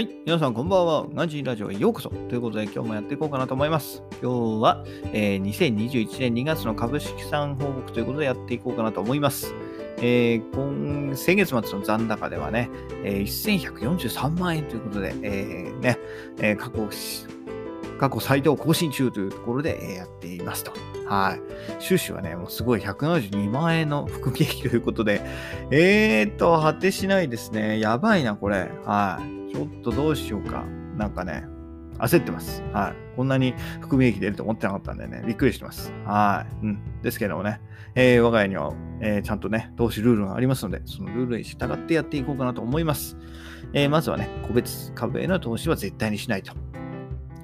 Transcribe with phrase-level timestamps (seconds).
[0.00, 0.08] はい。
[0.24, 1.06] 皆さん、こんばんは。
[1.12, 2.08] ガンジーラジオへようこそ。
[2.08, 4.02] ということで、今日もやっていこうかなと思います。
[4.22, 9.54] 今日は、えー、2021年2月の株式産報告ということでやっていこうかなと思います。
[9.98, 12.70] えー、今先月末の残高ではね、
[13.04, 15.98] えー、1143万円ということで、えー、ね、
[16.38, 16.88] えー、過去、
[17.98, 20.72] 過去最多を更新中というところで、え、やっていますと。
[21.04, 21.40] はい。
[21.78, 25.20] 収支はね、もうすごい172万円の含み益ということで、
[25.70, 27.78] えーと、果てしないですね。
[27.78, 28.70] やばいな、これ。
[28.86, 29.39] はい。
[29.52, 30.64] ちょっとどうしようか。
[30.96, 31.44] なんかね、
[31.98, 32.62] 焦ってます。
[32.72, 33.16] はい。
[33.16, 35.92] こんなに含み益出ると思ってなかったんでね、びっくりしてます。
[36.04, 36.66] はい。
[36.66, 37.02] うん。
[37.02, 37.60] ですけどもね、
[37.94, 43.16] えー、我が家には、えー、ちゃんとね、投資ルールがありますので、そのルールに従ってやっていこうかなと思います。
[43.72, 46.52] えー、まずはね、個別株への投資は絶対にしないと。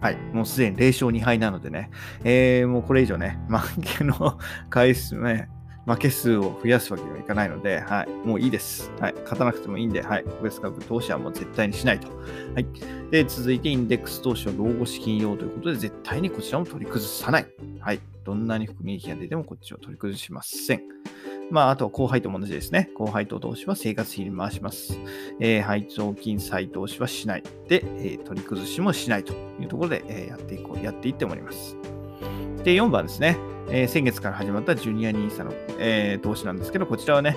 [0.00, 0.16] はい。
[0.32, 1.90] もうすでに0勝2敗なのでね、
[2.24, 4.38] えー、もうこれ以上ね、負けの
[4.70, 5.48] 回数ね、
[5.86, 8.90] 負け数を増やすわけにはいかないので、はい、もういいです。
[9.00, 12.08] はい、勝たなくてもいいんで、はい、個別株投資はもう絶対にしないと。
[12.08, 12.66] はい。
[13.10, 17.46] で、続いてインデックス投資は老後資金用ということで、絶対にこちらも取り崩さない。
[17.80, 18.00] はい。
[18.24, 20.82] どんなに含み益が出てもこっちを取り崩しません。
[21.50, 22.90] まあ、あとは高配当も同じですね。
[22.96, 24.98] 高配当投資は生活費に回します。
[25.40, 27.42] えー、配当金再投資はしない。
[27.68, 31.76] で、えー、取り崩しもしないというところで、えー、やっていこう、やっていっております。
[32.64, 33.38] で、4番ですね。
[33.68, 37.36] えー、先月から始まったジュニア NISA の、えー、投資なんですけど、こちらはね、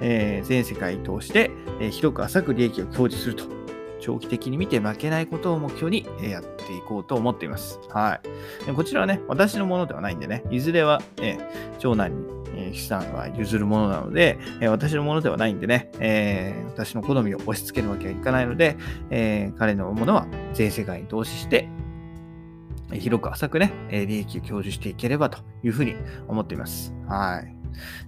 [0.00, 3.58] えー、全世界投資で、えー、広く浅く利益を享受すると。
[4.00, 7.80] 長期的に見て負けないことを目標にやっていこうと思っています。
[7.90, 8.20] は
[8.68, 8.72] い。
[8.72, 11.36] こちらはね、私のものではないんでね、いずれは、え、
[11.78, 18.76] 長男に、え、資産は譲るものなので、え、私のものではないんでね、えー、私の好みを押し付けるわけはいかないので、
[19.10, 21.68] えー、彼のものは全世界に投資して、
[22.92, 25.94] 広く浅くね、利益を享受していければというふうに
[26.26, 26.94] 思っています。
[27.06, 27.58] はい。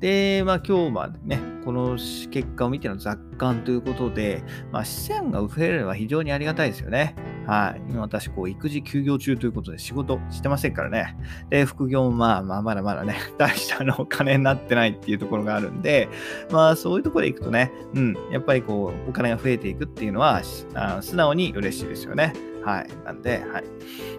[0.00, 7.14] で、まあ今日までね、この結果を見ての雑感ということで、まあ資産が増えれば非常にありがたいですよね。
[7.46, 7.82] はい。
[7.90, 11.16] 今私、こう、育児休業中ということで仕事してませんからね。
[11.50, 16.08] で、副業もまあまあまだまだね、 大したのお金になってないっていうところがあるんで、
[16.50, 20.42] まあそういうところでいくとね、うん、やっぱりこう、お金が増えていくっていうのは、
[20.74, 22.32] あ素直に嬉しいですよね。
[22.64, 22.88] はい。
[23.04, 23.64] なんで、はい。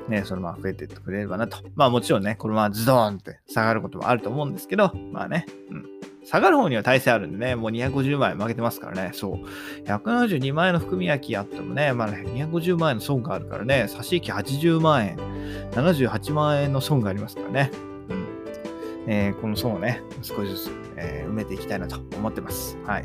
[0.10, 1.58] ね、そのまま増えていってくれればなと。
[1.76, 5.86] まあもちろんね、このままズドーンって下がることもあると思うんですけど、まあね、うん。
[6.26, 9.88] 下がる方には体制あるんでね、もう250万円負けてますからね、そう。
[9.88, 15.18] 172万円の含み焼きあってもね、まあね、250万円の損があるからね、差し引き80万円、
[15.72, 17.72] 78万円の損がありますからね。
[18.10, 18.28] うん。
[19.08, 22.78] えー、この損をね、少しずつ、えー、埋めていきたいなと思ってます。
[22.86, 23.04] はい。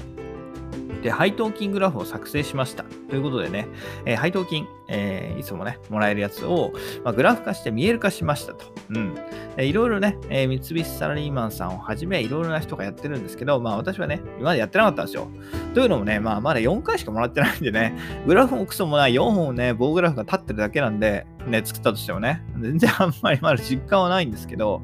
[1.03, 2.85] で、配当金グラフを作成しました。
[3.09, 3.69] ということでね、
[4.05, 6.73] えー、配当金、えー、いつもね、もらえるやつを、
[7.05, 8.67] まあ、グラフ化して見える化しましたと。
[8.91, 9.15] うん。
[9.59, 15.29] いろいろね、えー、三菱サラリーマンさんをはじめ、いろいろな人がやってるんですけど、まあ私はね、今までやってなかったんですよ。
[15.75, 24.83] というのもね、まあまだ4回しかもらってないんでね、グラフもクソもない4本ね、棒グラフが立ってるだけなんで、ね、作ったとしてもね、全然あんまりまだ実感はないんですけど、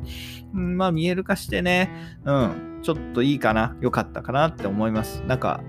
[0.55, 1.91] うん、まあ見える化してね、
[2.25, 5.23] うん、ちょっといいかな、良かったかなって思います。
[5.27, 5.61] なんか、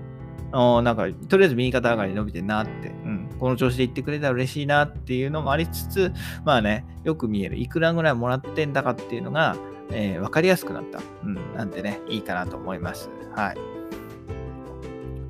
[0.82, 6.12] なんか、とりあえず右肩上がり伸びてんなって、うん、この調子で行ってくれたら嬉しいなっていうのもありつつ、
[6.44, 7.58] まあね、よく見える。
[7.58, 9.56] いくらぐらいもらってんだかっていうのが、
[9.90, 11.00] えー、分かりやすくなった。
[11.24, 13.10] うん、なんてね、いいかなと思います。
[13.34, 13.56] はい。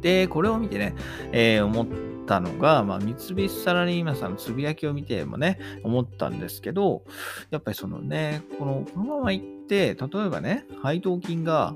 [0.01, 0.95] で、これを見てね、
[1.33, 1.87] えー、思っ
[2.27, 7.05] たのが、まあ、三菱サラリーマンさんのつぶやきを見てもね、思ったんですけど、
[7.51, 11.75] やっぱりそのね、この、このまま行って、例えばね、配当金が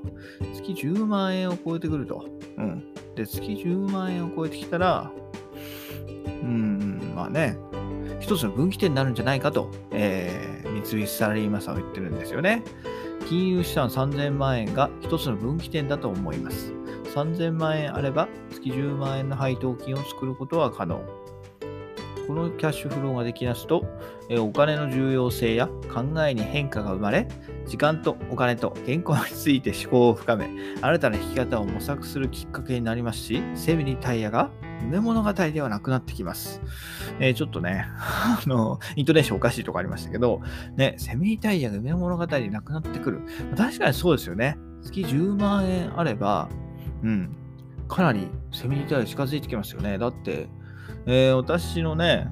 [0.53, 2.25] 月10万円を超えてくると。
[2.57, 2.93] うん。
[3.15, 5.11] で、月10万円を超えてきたら、
[6.25, 7.57] うん、まあね、
[8.19, 12.63] 一つの分岐点になるんじゃないかと、えー、三菱サラリーマンさんは言ってるんですよね。
[13.27, 16.80] 金融資産3000万円が一つの分岐点だと思います。
[17.13, 21.01] 3000万円あれば月10万円の配当金を作ることは可能。
[22.27, 23.83] このキャッシュフローができますと、
[24.39, 27.27] お金の重要性や考えに変化が生まれ、
[27.65, 30.49] 時間とお金と健康について思考を深め、
[30.81, 34.49] 新たな生き方を模索するきっかけになりますし、セミリタイヤが
[34.83, 36.61] 夢物語ではなくなってきます。
[37.19, 40.41] えー、ちょっとね、 あの、イントネーションおかしいとこありましたけど、
[40.77, 43.21] ね、セミリタイヤが夢物語でなくなってくる。
[43.57, 44.57] 確かにそうですよね。
[44.83, 46.49] 月10万円あれば、
[47.03, 47.35] うん、
[47.87, 49.97] かなりセミリタイヤ近づいてきますよね。
[49.97, 50.47] だって、
[51.05, 52.27] えー、私のね、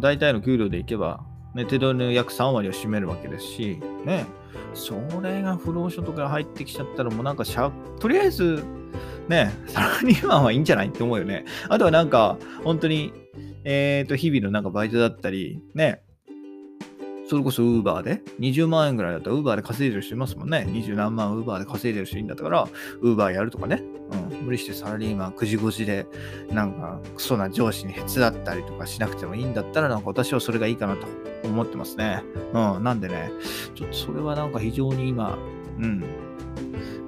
[0.00, 1.24] 大体の給料でいけば、
[1.54, 4.26] ね、手取りの約3割を占めるわけですし、ね、
[4.74, 7.70] それが不労所得が入ってきちゃったら、もうなんかしゃ、
[8.00, 8.64] とりあえず、
[9.28, 11.44] ね、サラリーマンはいいんじゃないって思うよね。
[11.68, 13.12] あとはなんか、本当に、
[13.64, 16.02] えっ、ー、と、日々のなんかバイトだったり、ね、
[17.28, 20.66] それこそ Uber で、20万円ぐらいだったら Uber で稼いでる人いますもんね。
[20.66, 22.66] 20何万 Uber で稼いでる人いるんだったから、
[23.02, 23.82] Uber やるとかね。
[24.10, 24.46] うん。
[24.46, 26.06] 無理してサラリーマン9時5時で、
[26.50, 31.06] なんかクソな上司に手伝ったりとかしなくてもいいんだったら、なんか私はそれがいいかなと
[31.44, 32.22] 思ってますね。
[32.54, 33.30] うん、なんでね、
[33.74, 35.36] ちょっとそれはなんか非常に今、
[35.78, 36.04] うん、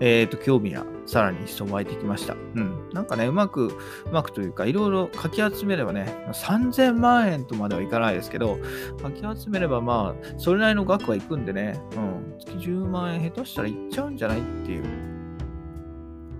[0.01, 2.35] えっ、ー、と、興味がさらに一層湧いてきました。
[2.35, 2.89] うん。
[2.93, 3.73] なんかね、うまく、う
[4.13, 8.59] まくというか、いろいろかき集めればね、3000万円とまではいかないですけど、
[9.03, 12.39] かき集めればまあ、それなりの額はいくんでね、うん。
[12.39, 14.85] 月10万円下手したらいっちゃうんじゃないっていう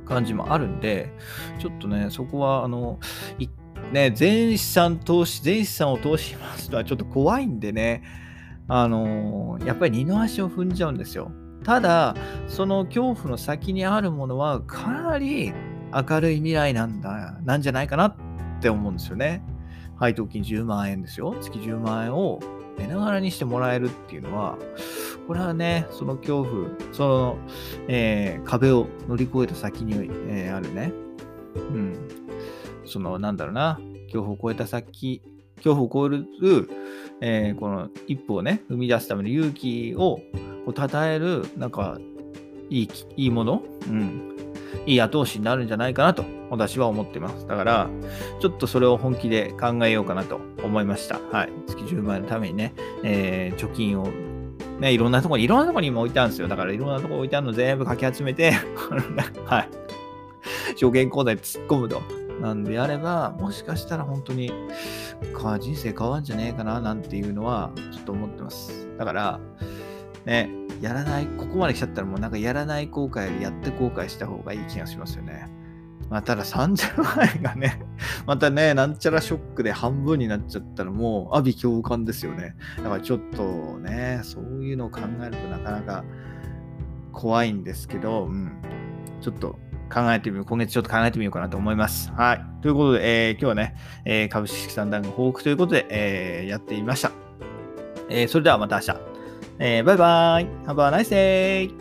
[0.07, 1.13] 感じもあるんで、
[1.59, 3.01] ちょっとね、そこは、あの、
[3.93, 8.05] ね、全資産投資、全資産を投資しますとはちょっと怖いんでね、
[8.69, 11.33] あのー、やっぱり二の足を踏んじゃうんですよ。
[11.65, 12.15] ただ、
[12.49, 15.53] その恐怖の先にあるものはかなり
[15.93, 18.17] 明るい未来なんだ、なんじゃないかなっ
[18.61, 19.43] て思うんですよね。
[19.97, 21.37] 配当金10万円ですよ。
[21.41, 22.41] 月10万円を
[22.79, 24.57] 寝ながらにしてもらえるっていうのは、
[25.27, 27.39] これはね、その恐怖、その、
[27.89, 30.93] えー、壁を乗り越えた先に、えー、あるね、
[31.55, 32.09] うん、
[32.87, 35.23] その、なんだろうな、恐怖を超えた先、
[35.57, 36.71] 恐怖を超える、
[37.21, 40.21] えー、この一歩をね、踏み出すための勇気を
[40.73, 41.99] こう称える、なんか、
[42.69, 44.37] いい、いいもの、うん、
[44.87, 47.47] いい後押しになるんじゃないかなと、私は思ってます。
[47.47, 47.91] だから、
[48.41, 51.19] ちょっとそれを本気で考えようかなと思いました。
[51.31, 51.53] はい。
[51.67, 52.75] 月10万円のためにね、
[53.05, 54.09] えー、貯金を、
[54.81, 56.49] ね、いろんなとこに、いろんなとこに今置いてあるんですよ。
[56.49, 58.53] だから、いろんなとこ置いてあるの全部かき集めて
[59.47, 59.69] はい。
[60.77, 62.01] 証券口座に突っ込むと。
[62.41, 64.51] なんであれば、もしかしたら本当に、
[65.35, 68.89] か人生変わるんじゃねえかな、なんていうのは、ちょっと思ってます。
[68.97, 69.41] だから、
[70.25, 75.49] ね、やらない、ここまで来ちゃったらもうなんかやらない後悔よりやって後悔した方がいい気がしますよね。
[76.09, 77.81] まあ、ただ30万円がね、
[78.27, 82.57] またね、なんちゃらショックで半分になっちゃったらもう、阿鼻共感ですよね。
[82.79, 86.05] だからちょっとね、そういうのを考えるとなかなか
[87.13, 88.51] 怖いんですけど、うん、
[89.21, 89.59] ちょっと
[89.93, 90.47] 考えてみよう。
[90.47, 92.11] 今月ちょっと考えてみようかなと思います。
[92.13, 92.45] はい。
[92.63, 93.75] ということで、えー、今日はね、
[94.05, 97.13] えー、株式三段が報告ということで、えー、やってみました。
[98.09, 99.10] え、それではまた明日。
[99.60, 101.72] えー、バイバイ !Have a nice day!